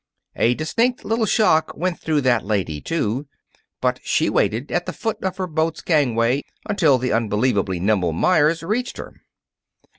A 0.35 0.55
distinct 0.55 1.05
little 1.05 1.27
shock 1.27 1.73
went 1.77 1.99
through 1.99 2.21
that 2.21 2.43
lady, 2.43 2.81
too. 2.81 3.27
But 3.81 3.99
she 4.03 4.31
waited 4.31 4.71
at 4.71 4.87
the 4.87 4.93
foot 4.93 5.23
of 5.23 5.37
her 5.37 5.45
boat's 5.45 5.81
gangway 5.83 6.41
until 6.67 6.97
the 6.97 7.13
unbelievably 7.13 7.81
nimble 7.81 8.11
Meyers 8.11 8.63
reached 8.63 8.97
her. 8.97 9.13